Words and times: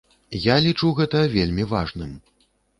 Я 0.45 0.55
лічу 0.67 0.89
гэта 1.01 1.23
вельмі 1.37 1.69
важным. 1.77 2.19